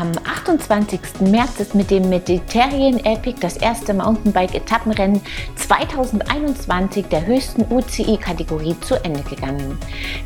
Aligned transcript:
Am 0.00 0.12
28. 0.24 0.98
März 1.30 1.60
ist 1.60 1.74
mit 1.74 1.90
dem 1.90 2.08
Mediterranean 2.08 3.04
Epic 3.04 3.36
das 3.38 3.58
erste 3.58 3.92
Mountainbike-Etappenrennen 3.92 5.20
2021 5.56 7.04
der 7.08 7.26
höchsten 7.26 7.70
UCI-Kategorie 7.70 8.80
zu 8.80 8.94
Ende 9.04 9.20
gegangen. 9.20 9.76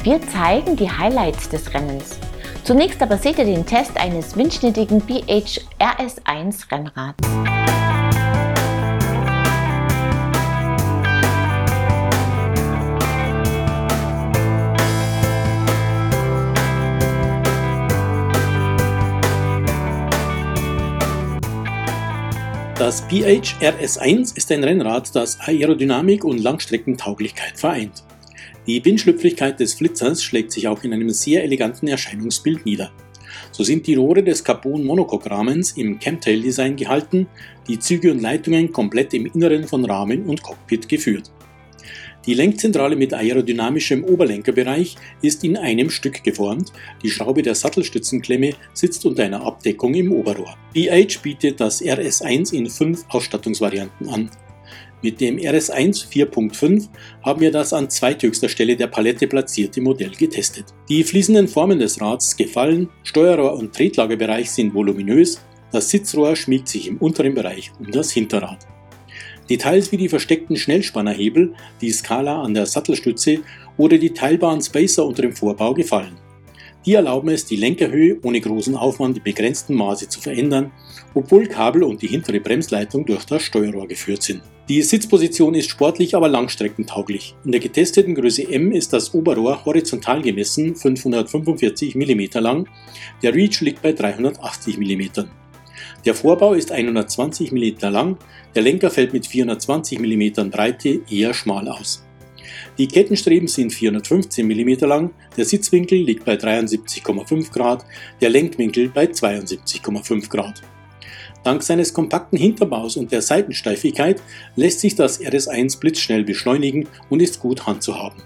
Wir 0.04 0.20
zeigen 0.28 0.76
die 0.76 0.88
Highlights 0.88 1.48
des 1.48 1.74
Rennens. 1.74 2.20
Zunächst 2.62 3.02
aber 3.02 3.18
seht 3.18 3.38
ihr 3.38 3.46
den 3.46 3.66
Test 3.66 3.96
eines 3.96 4.36
windschnittigen 4.36 5.00
BH 5.00 5.62
RS1 5.80 6.70
Rennrads. 6.70 7.93
Das 22.84 23.00
PH 23.08 23.62
RS1 23.62 24.36
ist 24.36 24.52
ein 24.52 24.62
Rennrad, 24.62 25.16
das 25.16 25.40
Aerodynamik 25.40 26.22
und 26.22 26.42
Langstreckentauglichkeit 26.42 27.58
vereint. 27.58 28.04
Die 28.66 28.84
Windschlüpfrigkeit 28.84 29.58
des 29.58 29.72
Flitzers 29.72 30.22
schlägt 30.22 30.52
sich 30.52 30.68
auch 30.68 30.84
in 30.84 30.92
einem 30.92 31.08
sehr 31.08 31.44
eleganten 31.44 31.88
Erscheinungsbild 31.88 32.66
nieder. 32.66 32.92
So 33.52 33.64
sind 33.64 33.86
die 33.86 33.94
Rohre 33.94 34.22
des 34.22 34.44
Carbon-Monocoque-Rahmens 34.44 35.78
im 35.78 35.98
Camtail-Design 35.98 36.76
gehalten, 36.76 37.26
die 37.68 37.78
Züge 37.78 38.12
und 38.12 38.20
Leitungen 38.20 38.70
komplett 38.70 39.14
im 39.14 39.24
Inneren 39.24 39.64
von 39.64 39.86
Rahmen 39.86 40.26
und 40.26 40.42
Cockpit 40.42 40.86
geführt. 40.86 41.30
Die 42.26 42.34
Lenkzentrale 42.34 42.96
mit 42.96 43.12
aerodynamischem 43.12 44.02
Oberlenkerbereich 44.04 44.96
ist 45.20 45.44
in 45.44 45.58
einem 45.58 45.90
Stück 45.90 46.24
geformt, 46.24 46.72
die 47.02 47.10
Schraube 47.10 47.42
der 47.42 47.54
Sattelstützenklemme 47.54 48.54
sitzt 48.72 49.04
unter 49.04 49.24
einer 49.24 49.44
Abdeckung 49.44 49.92
im 49.94 50.10
Oberrohr. 50.10 50.56
BH 50.72 51.20
bietet 51.22 51.60
das 51.60 51.82
RS1 51.82 52.54
in 52.54 52.70
fünf 52.70 53.04
Ausstattungsvarianten 53.08 54.08
an. 54.08 54.30
Mit 55.02 55.20
dem 55.20 55.36
RS1 55.36 56.08
4.5 56.08 56.88
haben 57.22 57.40
wir 57.42 57.50
das 57.50 57.74
an 57.74 57.90
zweithöchster 57.90 58.48
Stelle 58.48 58.74
der 58.74 58.86
Palette 58.86 59.26
platzierte 59.26 59.82
Modell 59.82 60.12
getestet. 60.12 60.64
Die 60.88 61.04
fließenden 61.04 61.46
Formen 61.46 61.78
des 61.78 62.00
Rads 62.00 62.34
gefallen, 62.38 62.88
Steuerrohr 63.02 63.52
und 63.52 63.74
Tretlagerbereich 63.74 64.50
sind 64.50 64.72
voluminös, 64.72 65.42
das 65.72 65.90
Sitzrohr 65.90 66.36
schmiegt 66.36 66.68
sich 66.68 66.88
im 66.88 66.96
unteren 66.96 67.34
Bereich 67.34 67.70
um 67.78 67.90
das 67.90 68.12
Hinterrad. 68.12 68.66
Details 69.48 69.92
wie 69.92 69.96
die 69.96 70.08
versteckten 70.08 70.56
Schnellspannerhebel, 70.56 71.54
die 71.80 71.90
Skala 71.90 72.42
an 72.42 72.54
der 72.54 72.66
Sattelstütze 72.66 73.40
oder 73.76 73.98
die 73.98 74.10
teilbaren 74.10 74.62
Spacer 74.62 75.04
unter 75.04 75.22
dem 75.22 75.36
Vorbau 75.36 75.74
gefallen. 75.74 76.16
Die 76.86 76.94
erlauben 76.94 77.30
es, 77.30 77.46
die 77.46 77.56
Lenkerhöhe 77.56 78.18
ohne 78.22 78.40
großen 78.40 78.76
Aufwand 78.76 79.16
in 79.16 79.22
begrenzten 79.22 79.74
Maße 79.74 80.08
zu 80.08 80.20
verändern, 80.20 80.70
obwohl 81.14 81.46
Kabel 81.46 81.82
und 81.82 82.02
die 82.02 82.08
hintere 82.08 82.40
Bremsleitung 82.40 83.06
durch 83.06 83.24
das 83.24 83.42
Steuerrohr 83.42 83.88
geführt 83.88 84.22
sind. 84.22 84.42
Die 84.68 84.82
Sitzposition 84.82 85.54
ist 85.54 85.70
sportlich, 85.70 86.14
aber 86.14 86.28
langstreckentauglich. 86.28 87.34
In 87.44 87.52
der 87.52 87.60
getesteten 87.60 88.14
Größe 88.14 88.50
M 88.50 88.72
ist 88.72 88.92
das 88.92 89.14
Oberrohr 89.14 89.64
horizontal 89.64 90.20
gemessen 90.22 90.74
545 90.76 91.94
mm 91.94 92.38
lang, 92.38 92.68
der 93.22 93.34
Reach 93.34 93.60
liegt 93.60 93.82
bei 93.82 93.92
380 93.92 94.78
mm. 94.78 95.26
Der 96.04 96.14
Vorbau 96.14 96.52
ist 96.52 96.70
120 96.70 97.50
mm 97.50 97.88
lang, 97.88 98.18
der 98.54 98.62
Lenker 98.62 98.90
fällt 98.90 99.14
mit 99.14 99.26
420 99.26 99.98
mm 99.98 100.50
Breite 100.50 101.00
eher 101.10 101.32
schmal 101.32 101.66
aus. 101.66 102.04
Die 102.76 102.88
Kettenstreben 102.88 103.48
sind 103.48 103.72
415 103.72 104.46
mm 104.46 104.84
lang, 104.84 105.10
der 105.38 105.46
Sitzwinkel 105.46 105.98
liegt 105.98 106.26
bei 106.26 106.34
73,5 106.34 107.50
Grad, 107.50 107.86
der 108.20 108.28
Lenkwinkel 108.28 108.90
bei 108.90 109.06
72,5 109.06 110.28
Grad. 110.28 110.60
Dank 111.42 111.62
seines 111.62 111.94
kompakten 111.94 112.38
Hinterbaus 112.38 112.98
und 112.98 113.10
der 113.10 113.22
Seitensteifigkeit 113.22 114.22
lässt 114.56 114.80
sich 114.80 114.94
das 114.94 115.20
RS1 115.20 115.78
blitzschnell 115.78 116.24
beschleunigen 116.24 116.86
und 117.08 117.20
ist 117.20 117.40
gut 117.40 117.66
handzuhaben. 117.66 118.22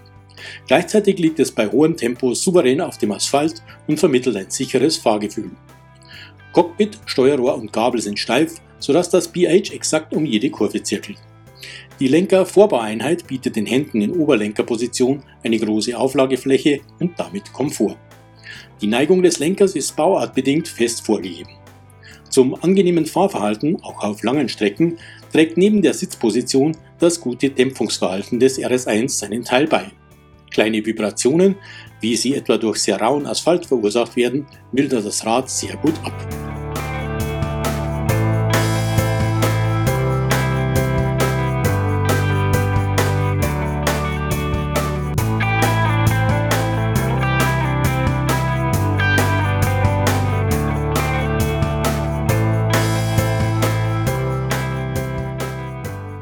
Gleichzeitig 0.67 1.17
liegt 1.17 1.39
es 1.39 1.51
bei 1.51 1.67
hohem 1.67 1.95
Tempo 1.95 2.33
souverän 2.33 2.81
auf 2.81 2.97
dem 2.97 3.11
Asphalt 3.11 3.61
und 3.87 3.99
vermittelt 3.99 4.35
ein 4.35 4.49
sicheres 4.49 4.97
Fahrgefühl. 4.97 5.51
Cockpit, 6.53 6.97
Steuerrohr 7.05 7.55
und 7.55 7.71
Gabel 7.71 8.01
sind 8.01 8.17
steif, 8.17 8.55
sodass 8.79 9.09
das 9.09 9.27
BH 9.27 9.73
exakt 9.73 10.13
um 10.13 10.25
jede 10.25 10.49
Kurve 10.49 10.81
zirkelt. 10.81 11.17
Die 11.99 12.07
Lenker-Vorbaueinheit 12.07 13.27
bietet 13.27 13.55
den 13.55 13.65
Händen 13.65 14.01
in 14.01 14.11
Oberlenkerposition 14.11 15.21
eine 15.43 15.59
große 15.59 15.97
Auflagefläche 15.97 16.79
und 16.99 17.19
damit 17.19 17.51
Komfort. 17.51 17.97
Die 18.81 18.87
Neigung 18.87 19.21
des 19.21 19.39
Lenkers 19.39 19.75
ist 19.75 19.95
bauartbedingt 19.95 20.67
fest 20.67 21.05
vorgegeben. 21.05 21.51
Zum 22.29 22.55
angenehmen 22.63 23.05
Fahrverhalten, 23.05 23.83
auch 23.83 24.03
auf 24.03 24.23
langen 24.23 24.47
Strecken, 24.49 24.97
trägt 25.31 25.57
neben 25.57 25.81
der 25.81 25.93
Sitzposition 25.93 26.77
das 26.99 27.19
gute 27.19 27.49
Dämpfungsverhalten 27.49 28.39
des 28.39 28.59
RS1 28.59 29.09
seinen 29.09 29.43
Teil 29.43 29.67
bei. 29.67 29.91
Kleine 30.51 30.85
Vibrationen, 30.85 31.55
wie 32.01 32.15
sie 32.15 32.35
etwa 32.35 32.57
durch 32.57 32.77
sehr 32.77 32.99
rauen 32.99 33.25
Asphalt 33.25 33.65
verursacht 33.65 34.15
werden, 34.15 34.47
mildert 34.71 35.05
das 35.05 35.25
Rad 35.25 35.49
sehr 35.49 35.75
gut 35.77 35.95
ab. 36.03 36.13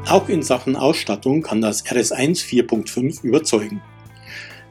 Auch 0.08 0.30
in 0.30 0.42
Sachen 0.42 0.74
Ausstattung 0.74 1.42
kann 1.42 1.60
das 1.60 1.84
RS1 1.84 2.42
4.5 2.42 3.24
überzeugen. 3.24 3.82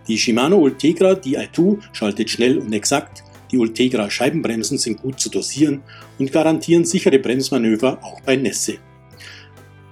Die 0.07 0.17
Shimano 0.17 0.57
Ultegra 0.57 1.13
Di2 1.13 1.79
schaltet 1.91 2.29
schnell 2.29 2.57
und 2.59 2.71
exakt, 2.73 3.23
die 3.51 3.57
Ultegra 3.57 4.09
Scheibenbremsen 4.09 4.77
sind 4.77 5.01
gut 5.01 5.19
zu 5.19 5.29
dosieren 5.29 5.81
und 6.17 6.31
garantieren 6.31 6.85
sichere 6.85 7.19
Bremsmanöver 7.19 7.99
auch 8.01 8.21
bei 8.21 8.35
Nässe. 8.35 8.77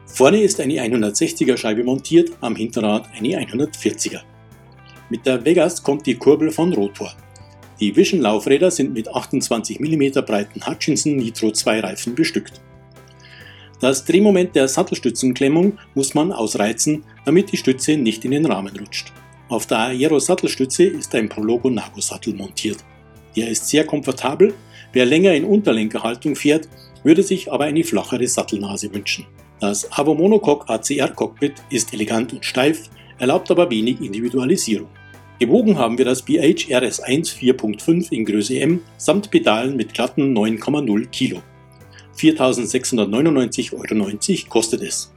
Vorne 0.05 0.41
ist 0.41 0.61
eine 0.61 0.75
160er 0.75 1.57
Scheibe 1.57 1.83
montiert, 1.83 2.31
am 2.39 2.55
Hinterrad 2.55 3.09
eine 3.17 3.37
140er. 3.39 4.21
Mit 5.09 5.25
der 5.25 5.43
Vegas 5.43 5.83
kommt 5.83 6.05
die 6.05 6.15
Kurbel 6.15 6.51
von 6.51 6.71
Rotor. 6.73 7.13
Die 7.81 7.93
Vision 7.93 8.21
Laufräder 8.21 8.71
sind 8.71 8.93
mit 8.93 9.13
28 9.13 9.81
mm 9.81 10.21
breiten 10.25 10.65
Hutchinson 10.65 11.17
Nitro 11.17 11.51
2 11.51 11.81
Reifen 11.81 12.15
bestückt. 12.15 12.61
Das 13.81 14.05
Drehmoment 14.05 14.55
der 14.55 14.69
Sattelstützenklemmung 14.69 15.77
muss 15.93 16.13
man 16.13 16.31
ausreizen, 16.31 17.03
damit 17.25 17.51
die 17.51 17.57
Stütze 17.57 17.97
nicht 17.97 18.23
in 18.23 18.31
den 18.31 18.45
Rahmen 18.45 18.75
rutscht. 18.79 19.11
Auf 19.47 19.67
der 19.67 19.77
Aero 19.77 20.17
Sattelstütze 20.17 20.85
ist 20.85 21.13
ein 21.13 21.29
Prologo 21.29 21.69
Nago 21.69 22.01
Sattel 22.01 22.33
montiert. 22.33 22.77
Der 23.35 23.49
ist 23.49 23.67
sehr 23.67 23.85
komfortabel, 23.85 24.55
wer 24.91 25.05
länger 25.05 25.33
in 25.33 25.43
Unterlenkerhaltung 25.43 26.35
fährt, 26.35 26.67
würde 27.03 27.21
sich 27.21 27.51
aber 27.51 27.65
eine 27.65 27.83
flachere 27.83 28.27
Sattelnase 28.27 28.91
wünschen. 28.93 29.27
Das 29.59 29.91
Avo 29.91 30.15
Monocoque 30.15 30.67
ACR 30.67 31.09
Cockpit 31.09 31.53
ist 31.69 31.93
elegant 31.93 32.33
und 32.33 32.43
steif, 32.43 32.89
erlaubt 33.19 33.51
aber 33.51 33.69
wenig 33.69 34.01
Individualisierung. 34.01 34.89
Gewogen 35.39 35.77
haben 35.77 35.97
wir 35.97 36.05
das 36.05 36.23
BH 36.23 36.73
RS1 36.75 37.37
4.5 37.37 38.11
in 38.11 38.25
Größe 38.25 38.59
M 38.59 38.81
samt 38.97 39.29
Pedalen 39.29 39.75
mit 39.75 39.93
glatten 39.93 40.35
9,0 40.35 41.07
Kilo. 41.09 41.41
4.699,90 42.17 43.73
Euro 43.73 44.49
kostet 44.49 44.81
es. 44.81 45.14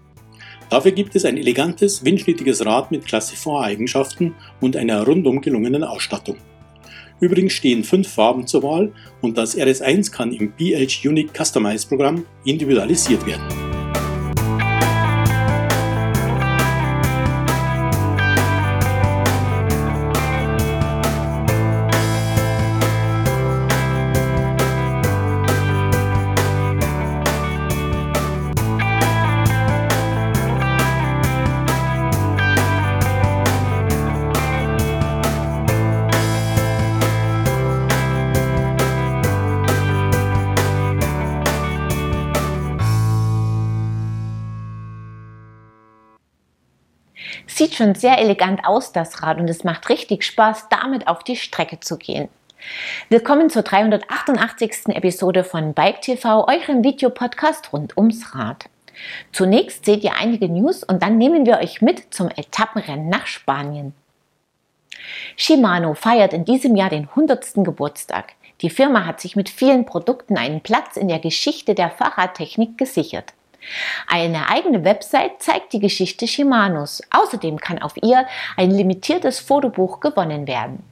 Dafür 0.70 0.92
gibt 0.92 1.16
es 1.16 1.24
ein 1.24 1.38
elegantes, 1.38 2.04
windschnittiges 2.04 2.64
Rad 2.64 2.90
mit 2.90 3.06
Klasse 3.06 3.36
V-Eigenschaften 3.36 4.34
und 4.60 4.76
einer 4.76 5.04
rundum 5.06 5.40
gelungenen 5.40 5.82
Ausstattung. 5.82 6.36
Übrigens 7.20 7.54
stehen 7.54 7.84
fünf 7.84 8.08
Farben 8.08 8.46
zur 8.46 8.62
Wahl 8.62 8.92
und 9.22 9.38
das 9.38 9.56
RS1 9.56 10.12
kann 10.12 10.32
im 10.32 10.52
BH 10.52 11.08
Unique 11.08 11.32
Customize 11.34 11.88
Programm 11.88 12.24
individualisiert 12.44 13.26
werden. 13.26 13.57
Schon 47.78 47.94
sehr 47.94 48.18
elegant 48.18 48.66
aus, 48.66 48.92
das 48.92 49.22
Rad, 49.22 49.38
und 49.38 49.48
es 49.48 49.64
macht 49.64 49.88
richtig 49.88 50.24
Spaß, 50.24 50.66
damit 50.68 51.06
auf 51.06 51.22
die 51.22 51.36
Strecke 51.36 51.80
zu 51.80 51.96
gehen. 51.96 52.28
Willkommen 53.08 53.50
zur 53.50 53.62
388. 53.62 54.88
Episode 54.88 55.44
von 55.44 55.74
Bike 55.74 56.02
TV, 56.02 56.46
eurem 56.48 56.82
Videopodcast 56.82 57.72
rund 57.72 57.96
ums 57.96 58.34
Rad. 58.34 58.68
Zunächst 59.32 59.84
seht 59.84 60.02
ihr 60.02 60.16
einige 60.16 60.48
News 60.48 60.82
und 60.82 61.04
dann 61.04 61.18
nehmen 61.18 61.46
wir 61.46 61.58
euch 61.58 61.80
mit 61.80 62.12
zum 62.12 62.28
Etappenrennen 62.28 63.08
nach 63.08 63.28
Spanien. 63.28 63.94
Shimano 65.36 65.94
feiert 65.94 66.32
in 66.32 66.44
diesem 66.44 66.74
Jahr 66.74 66.90
den 66.90 67.08
100. 67.08 67.64
Geburtstag. 67.64 68.32
Die 68.60 68.70
Firma 68.70 69.06
hat 69.06 69.20
sich 69.20 69.36
mit 69.36 69.48
vielen 69.48 69.86
Produkten 69.86 70.36
einen 70.36 70.62
Platz 70.62 70.96
in 70.96 71.06
der 71.06 71.20
Geschichte 71.20 71.76
der 71.76 71.90
Fahrradtechnik 71.90 72.76
gesichert. 72.76 73.34
Eine 74.06 74.48
eigene 74.48 74.84
Website 74.84 75.42
zeigt 75.42 75.72
die 75.72 75.80
Geschichte 75.80 76.26
Shimanos. 76.26 77.02
Außerdem 77.10 77.58
kann 77.58 77.80
auf 77.80 77.94
ihr 78.02 78.26
ein 78.56 78.70
limitiertes 78.70 79.40
Fotobuch 79.40 80.00
gewonnen 80.00 80.46
werden. 80.46 80.82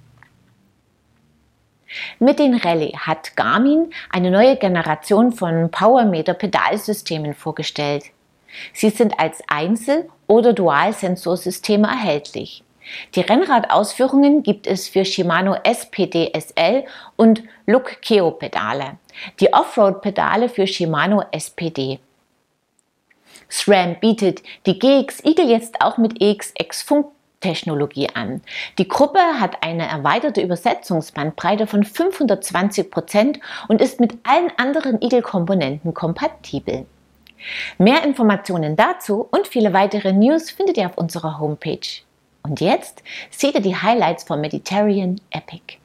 Mit 2.19 2.39
den 2.39 2.55
Rallye 2.55 2.97
hat 2.99 3.37
Garmin 3.37 3.93
eine 4.11 4.31
neue 4.31 4.57
Generation 4.57 5.33
von 5.33 5.71
Powermeter-Pedalsystemen 5.71 7.35
vorgestellt. 7.35 8.05
Sie 8.73 8.91
sind 8.91 9.19
als 9.19 9.43
Einzel- 9.49 10.09
oder 10.27 10.53
Dual-Sensorsysteme 10.53 11.87
erhältlich. 11.87 12.65
Die 13.15 13.21
Rennradausführungen 13.21 14.43
gibt 14.43 14.67
es 14.67 14.89
für 14.89 15.05
Shimano 15.05 15.57
SPD 15.65 16.33
SL 16.39 16.85
und 17.17 17.43
Look 17.67 18.01
Keo 18.01 18.31
Pedale, 18.31 18.99
die 19.41 19.53
Offroad-Pedale 19.53 20.49
für 20.49 20.67
Shimano 20.67 21.25
SPD. 21.33 21.99
SRAM 23.49 23.97
bietet 24.01 24.43
die 24.67 24.79
GX 24.79 25.25
Eagle 25.25 25.49
jetzt 25.49 25.81
auch 25.81 25.99
mit 25.99 26.21
EXX 26.21 26.83
Funk 26.83 27.07
Technologie 27.41 28.09
an. 28.15 28.41
Die 28.79 28.89
Gruppe 28.89 29.19
hat 29.19 29.63
eine 29.63 29.87
erweiterte 29.87 30.41
Übersetzungsbandbreite 30.41 31.67
von 31.67 31.85
520 31.85 32.91
Prozent 32.91 33.41
und 33.69 33.81
ist 33.81 34.01
mit 34.01 34.17
allen 34.25 34.51
anderen 34.57 35.01
Eagle-Komponenten 35.01 35.95
kompatibel. 35.95 36.87
Mehr 37.79 38.03
Informationen 38.05 38.77
dazu 38.77 39.29
und 39.31 39.47
viele 39.47 39.73
weitere 39.73 40.13
News 40.13 40.51
findet 40.51 40.79
ihr 40.79 40.87
auf 40.87 40.99
unserer 40.99 41.39
Homepage. 41.39 42.03
Und 42.43 42.61
jetzt 42.61 43.03
seht 43.31 43.55
ihr 43.55 43.61
die 43.61 43.77
Highlights 43.77 44.25
vom 44.25 44.41
Mediterranean 44.41 45.21
Epic. 45.31 45.79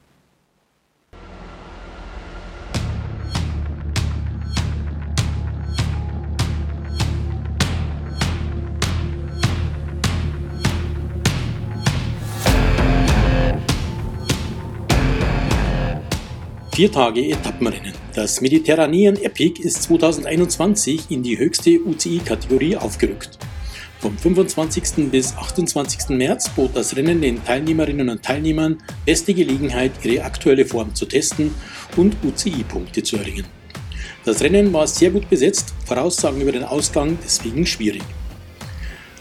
Vier 16.82 16.90
Tage 16.90 17.24
Etappenrennen. 17.28 17.92
Das 18.12 18.40
Mediterranean 18.40 19.14
Epic 19.14 19.62
ist 19.62 19.84
2021 19.84 21.12
in 21.12 21.22
die 21.22 21.38
höchste 21.38 21.80
UCI-Kategorie 21.80 22.76
aufgerückt. 22.76 23.38
Vom 24.00 24.18
25. 24.18 25.08
bis 25.08 25.32
28. 25.32 26.08
März 26.08 26.48
bot 26.48 26.74
das 26.74 26.96
Rennen 26.96 27.20
den 27.20 27.44
Teilnehmerinnen 27.44 28.08
und 28.08 28.24
Teilnehmern 28.24 28.82
beste 29.06 29.32
Gelegenheit, 29.32 29.92
ihre 30.02 30.24
aktuelle 30.24 30.66
Form 30.66 30.92
zu 30.92 31.06
testen 31.06 31.54
und 31.96 32.16
UCI-Punkte 32.24 33.04
zu 33.04 33.16
erringen. 33.16 33.46
Das 34.24 34.42
Rennen 34.42 34.72
war 34.72 34.88
sehr 34.88 35.12
gut 35.12 35.30
besetzt, 35.30 35.72
Voraussagen 35.86 36.40
über 36.40 36.50
den 36.50 36.64
Ausgang 36.64 37.16
deswegen 37.24 37.64
schwierig. 37.64 38.02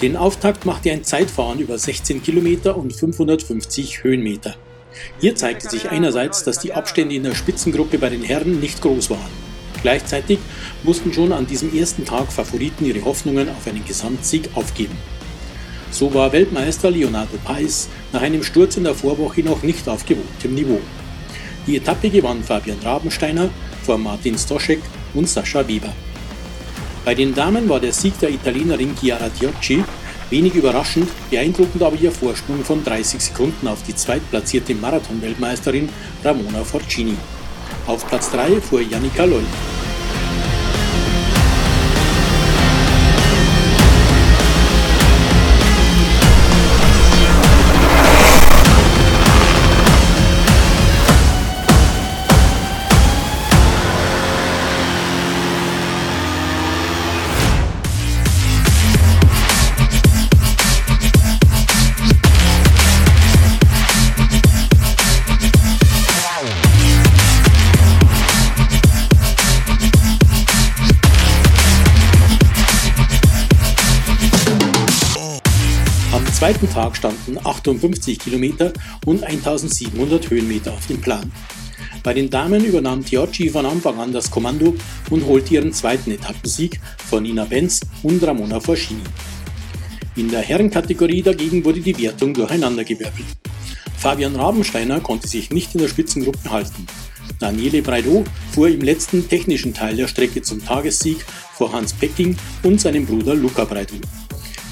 Den 0.01 0.17
Auftakt 0.17 0.65
machte 0.65 0.91
ein 0.91 1.03
Zeitfahren 1.03 1.59
über 1.59 1.77
16 1.77 2.23
Kilometer 2.23 2.75
und 2.75 2.91
550 2.91 4.03
Höhenmeter. 4.03 4.55
Hier 5.19 5.35
zeigte 5.35 5.69
sich 5.69 5.89
einerseits, 5.89 6.43
dass 6.43 6.59
die 6.59 6.73
Abstände 6.73 7.15
in 7.15 7.23
der 7.23 7.35
Spitzengruppe 7.35 7.97
bei 7.97 8.09
den 8.09 8.23
Herren 8.23 8.59
nicht 8.59 8.81
groß 8.81 9.09
waren. 9.09 9.51
Gleichzeitig 9.81 10.39
mussten 10.83 11.13
schon 11.13 11.31
an 11.31 11.47
diesem 11.47 11.75
ersten 11.75 12.05
Tag 12.05 12.31
Favoriten 12.31 12.85
ihre 12.85 13.03
Hoffnungen 13.03 13.49
auf 13.49 13.67
einen 13.67 13.83
Gesamtsieg 13.85 14.49
aufgeben. 14.53 14.97
So 15.89 16.13
war 16.13 16.31
Weltmeister 16.31 16.91
Leonardo 16.91 17.37
Paes 17.43 17.89
nach 18.13 18.21
einem 18.21 18.43
Sturz 18.43 18.77
in 18.77 18.85
der 18.85 18.95
Vorwoche 18.95 19.41
noch 19.41 19.63
nicht 19.63 19.89
auf 19.89 20.05
gewohntem 20.05 20.55
Niveau. 20.55 20.79
Die 21.67 21.77
Etappe 21.77 22.09
gewann 22.09 22.43
Fabian 22.43 22.79
Rabensteiner 22.83 23.49
vor 23.83 23.97
Martin 23.97 24.37
Stoschek 24.37 24.81
und 25.13 25.27
Sascha 25.27 25.67
Weber. 25.67 25.93
Bei 27.03 27.15
den 27.15 27.33
Damen 27.33 27.67
war 27.67 27.79
der 27.79 27.93
Sieg 27.93 28.17
der 28.19 28.29
Italienerin 28.29 28.95
Chiara 28.95 29.29
Tiocci 29.29 29.83
Wenig 30.31 30.55
überraschend, 30.55 31.09
beeindruckend 31.29 31.83
aber 31.83 31.97
ihr 31.97 32.11
Vorsprung 32.11 32.63
von 32.63 32.83
30 32.85 33.19
Sekunden 33.19 33.67
auf 33.67 33.83
die 33.83 33.93
zweitplatzierte 33.93 34.73
Marathon-Weltmeisterin 34.73 35.89
Ramona 36.23 36.63
Forcini. 36.63 37.17
Auf 37.85 38.07
Platz 38.07 38.31
3 38.31 38.61
fuhr 38.61 38.81
Janika 38.81 39.25
Loll. 39.25 39.43
Zweiten 76.51 76.69
Tag 76.69 76.97
standen 76.97 77.37
58 77.41 78.19
Kilometer 78.19 78.73
und 79.05 79.23
1700 79.23 80.29
Höhenmeter 80.29 80.73
auf 80.73 80.85
dem 80.85 80.99
Plan. 80.99 81.31
Bei 82.03 82.13
den 82.13 82.29
Damen 82.29 82.65
übernahm 82.65 83.05
Tiocci 83.05 83.49
von 83.49 83.65
Anfang 83.65 83.97
an 84.01 84.11
das 84.11 84.29
Kommando 84.29 84.75
und 85.09 85.25
holte 85.27 85.53
ihren 85.53 85.71
zweiten 85.71 86.11
Etappensieg 86.11 86.81
vor 86.97 87.21
Nina 87.21 87.45
Benz 87.45 87.79
und 88.03 88.21
Ramona 88.21 88.59
Forschini. 88.59 88.99
In 90.17 90.29
der 90.29 90.41
Herrenkategorie 90.41 91.21
dagegen 91.21 91.63
wurde 91.63 91.79
die 91.79 91.97
Wertung 91.97 92.33
durcheinandergewirbelt. 92.33 93.27
Fabian 93.97 94.35
Rabensteiner 94.35 94.99
konnte 94.99 95.29
sich 95.29 95.51
nicht 95.51 95.73
in 95.73 95.79
der 95.79 95.87
Spitzengruppe 95.87 96.51
halten. 96.51 96.85
Daniele 97.39 97.81
Breidot 97.81 98.25
fuhr 98.51 98.67
im 98.67 98.81
letzten 98.81 99.29
technischen 99.29 99.73
Teil 99.73 99.95
der 99.95 100.09
Strecke 100.09 100.41
zum 100.41 100.65
Tagessieg 100.65 101.23
vor 101.53 101.71
Hans 101.71 101.93
Pecking 101.93 102.35
und 102.63 102.81
seinem 102.81 103.05
Bruder 103.05 103.35
Luca 103.35 103.63
Breidot. 103.63 104.01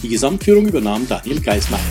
Die 0.01 0.09
Gesamtführung 0.09 0.67
übernahm 0.67 1.07
Daniel 1.07 1.41
Geismeier. 1.41 1.81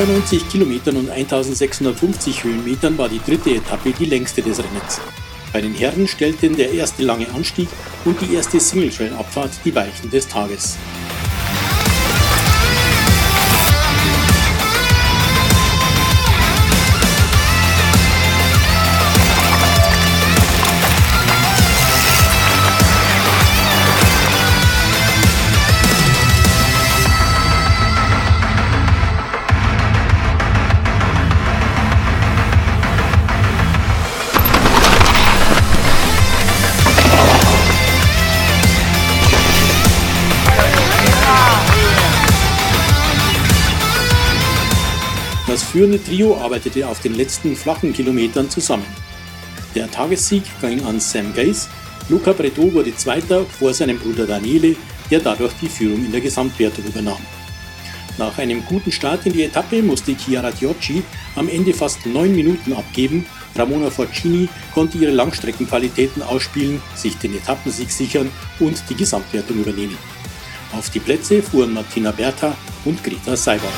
Mit 0.00 0.08
93 0.08 0.48
Kilometern 0.48 0.96
und 0.96 1.10
1650 1.10 2.44
Höhenmetern 2.44 2.96
war 2.96 3.10
die 3.10 3.20
dritte 3.20 3.50
Etappe 3.50 3.92
die 3.92 4.06
längste 4.06 4.40
des 4.40 4.58
Rennens. 4.58 4.98
Bei 5.52 5.60
den 5.60 5.74
Herren 5.74 6.08
stellten 6.08 6.56
der 6.56 6.72
erste 6.72 7.02
lange 7.02 7.28
Anstieg 7.34 7.68
und 8.06 8.18
die 8.22 8.34
erste 8.34 8.58
Single-Trail-Abfahrt 8.58 9.50
die 9.62 9.74
Weichen 9.74 10.10
des 10.10 10.26
Tages. 10.26 10.78
Führende 45.70 46.02
Trio 46.02 46.36
arbeitete 46.36 46.86
auf 46.88 47.00
den 47.00 47.14
letzten 47.14 47.54
flachen 47.54 47.92
Kilometern 47.92 48.50
zusammen. 48.50 48.86
Der 49.76 49.88
Tagessieg 49.88 50.42
ging 50.60 50.84
an 50.84 50.98
Sam 50.98 51.32
Gaze, 51.32 51.68
Luca 52.08 52.32
Breton 52.32 52.74
wurde 52.74 52.94
Zweiter 52.96 53.46
vor 53.46 53.72
seinem 53.72 53.96
Bruder 53.96 54.26
Daniele, 54.26 54.74
der 55.12 55.20
dadurch 55.20 55.52
die 55.62 55.68
Führung 55.68 56.04
in 56.04 56.10
der 56.10 56.20
Gesamtwertung 56.20 56.84
übernahm. 56.84 57.24
Nach 58.18 58.36
einem 58.38 58.64
guten 58.64 58.90
Start 58.90 59.24
in 59.26 59.32
die 59.32 59.44
Etappe 59.44 59.80
musste 59.80 60.16
Chiara 60.16 60.50
Giocci 60.50 61.04
am 61.36 61.48
Ende 61.48 61.72
fast 61.72 62.04
neun 62.04 62.34
Minuten 62.34 62.72
abgeben. 62.72 63.24
Ramona 63.54 63.90
Forcini 63.90 64.48
konnte 64.74 64.98
ihre 64.98 65.12
Langstreckenqualitäten 65.12 66.22
ausspielen, 66.22 66.82
sich 66.96 67.16
den 67.16 67.36
Etappensieg 67.36 67.90
sichern 67.92 68.28
und 68.58 68.82
die 68.90 68.96
Gesamtwertung 68.96 69.58
übernehmen. 69.58 69.96
Auf 70.72 70.90
die 70.90 71.00
Plätze 71.00 71.42
fuhren 71.42 71.72
Martina 71.72 72.10
Bertha 72.10 72.56
und 72.84 73.02
Greta 73.04 73.36
Seiber. 73.36 73.70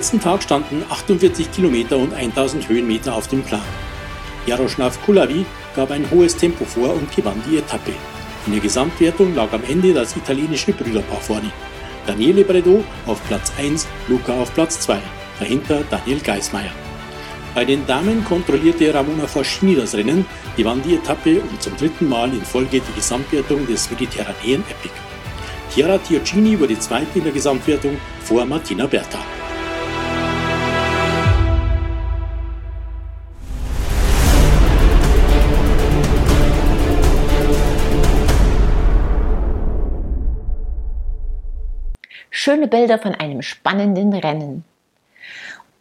Letzten 0.00 0.18
Tag 0.18 0.42
standen 0.42 0.82
48 0.88 1.52
Kilometer 1.52 1.98
und 1.98 2.14
1000 2.14 2.70
Höhenmeter 2.70 3.14
auf 3.14 3.28
dem 3.28 3.42
Plan. 3.42 3.60
Jaroslav 4.46 4.98
Kulavi 5.04 5.44
gab 5.76 5.90
ein 5.90 6.10
hohes 6.10 6.34
Tempo 6.34 6.64
vor 6.64 6.94
und 6.94 7.14
gewann 7.14 7.42
die 7.46 7.58
Etappe. 7.58 7.92
In 8.46 8.52
der 8.52 8.62
Gesamtwertung 8.62 9.34
lag 9.34 9.52
am 9.52 9.60
Ende 9.68 9.92
das 9.92 10.16
italienische 10.16 10.72
Brüderpaar 10.72 11.20
vorne. 11.20 11.52
Daniele 12.06 12.44
Bredo 12.44 12.82
auf 13.04 13.22
Platz 13.28 13.52
1, 13.58 13.86
Luca 14.08 14.32
auf 14.32 14.54
Platz 14.54 14.80
2, 14.80 14.98
dahinter 15.38 15.82
Daniel 15.90 16.20
Geismeier. 16.20 16.72
Bei 17.54 17.66
den 17.66 17.86
Damen 17.86 18.24
kontrollierte 18.24 18.94
Ramona 18.94 19.26
Fascini 19.26 19.74
das 19.74 19.94
Rennen, 19.94 20.24
gewann 20.56 20.80
die 20.80 20.94
Etappe 20.94 21.42
und 21.42 21.60
zum 21.60 21.76
dritten 21.76 22.08
Mal 22.08 22.30
in 22.30 22.42
Folge 22.42 22.80
die 22.80 22.94
Gesamtwertung 22.96 23.66
des 23.66 23.90
mediterranean 23.90 24.64
Epic. 24.70 24.94
Chiara 25.74 25.98
Tiocini 25.98 26.58
wurde 26.58 26.78
zweite 26.78 27.18
in 27.18 27.24
der 27.24 27.34
Gesamtwertung 27.34 27.98
vor 28.24 28.46
Martina 28.46 28.86
Berta. 28.86 29.18
Schöne 42.42 42.68
Bilder 42.68 42.98
von 42.98 43.14
einem 43.14 43.42
spannenden 43.42 44.14
Rennen. 44.14 44.64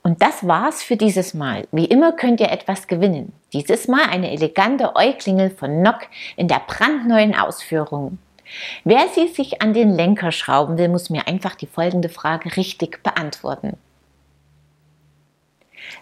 Und 0.03 0.21
das 0.21 0.45
war's 0.45 0.83
für 0.83 0.97
dieses 0.97 1.33
Mal. 1.33 1.65
Wie 1.71 1.85
immer 1.85 2.11
könnt 2.11 2.41
ihr 2.41 2.51
etwas 2.51 2.87
gewinnen. 2.87 3.31
Dieses 3.53 3.87
Mal 3.87 4.09
eine 4.09 4.29
elegante 4.29 4.93
Euklingel 4.97 5.51
von 5.51 5.81
Nock 5.81 6.01
in 6.35 6.49
der 6.49 6.61
brandneuen 6.67 7.33
Ausführung. 7.33 8.17
Wer 8.83 9.07
sie 9.15 9.29
sich 9.29 9.61
an 9.61 9.73
den 9.73 9.93
Lenker 9.93 10.33
schrauben 10.33 10.77
will, 10.77 10.89
muss 10.89 11.09
mir 11.09 11.29
einfach 11.29 11.55
die 11.55 11.65
folgende 11.65 12.09
Frage 12.09 12.57
richtig 12.57 13.03
beantworten. 13.03 13.77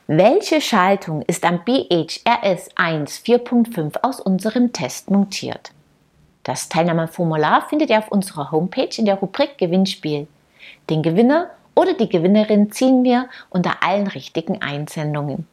Welche 0.08 0.60
Schaltung 0.60 1.22
ist 1.22 1.46
am 1.46 1.64
BHRS 1.66 2.70
1 2.74 3.24
4.5 3.24 4.00
aus 4.02 4.20
unserem 4.20 4.74
Test 4.74 5.12
montiert? 5.12 5.72
Das 6.42 6.68
Teilnahmeformular 6.68 7.68
findet 7.70 7.92
ihr 7.92 8.00
auf 8.00 8.12
unserer 8.12 8.50
Homepage 8.50 8.90
in 8.98 9.06
der 9.06 9.16
Rubrik 9.16 9.60
Gewinnspiel. 9.60 10.28
Den 10.90 11.04
Gewinner 11.04 11.52
oder 11.76 11.94
die 11.94 12.10
Gewinnerin 12.10 12.72
ziehen 12.72 13.04
wir 13.04 13.30
unter 13.50 13.84
allen 13.84 14.08
richtigen 14.08 14.62
Einsendungen. 14.62 15.48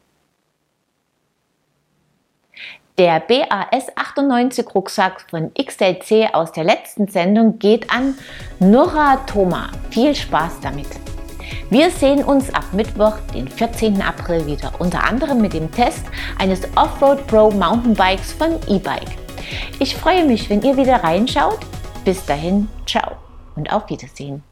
Der 2.96 3.18
BAS 3.18 3.88
98 3.96 4.72
Rucksack 4.72 5.26
von 5.28 5.52
XLC 5.54 6.32
aus 6.32 6.52
der 6.52 6.62
letzten 6.62 7.08
Sendung 7.08 7.58
geht 7.58 7.90
an 7.90 8.16
Nora 8.60 9.16
Thoma. 9.26 9.70
Viel 9.90 10.14
Spaß 10.14 10.60
damit! 10.60 10.86
Wir 11.70 11.90
sehen 11.90 12.22
uns 12.22 12.54
ab 12.54 12.64
Mittwoch, 12.72 13.18
den 13.34 13.48
14. 13.48 14.00
April 14.00 14.46
wieder, 14.46 14.72
unter 14.78 15.02
anderem 15.02 15.40
mit 15.40 15.54
dem 15.54 15.70
Test 15.72 16.06
eines 16.38 16.60
Offroad 16.76 17.26
Pro 17.26 17.50
Mountainbikes 17.50 18.32
von 18.32 18.60
eBike. 18.68 19.18
Ich 19.80 19.96
freue 19.96 20.24
mich, 20.24 20.48
wenn 20.48 20.62
ihr 20.62 20.76
wieder 20.76 21.02
reinschaut. 21.02 21.58
Bis 22.04 22.24
dahin, 22.24 22.68
ciao 22.86 23.16
und 23.56 23.72
auf 23.72 23.90
Wiedersehen. 23.90 24.42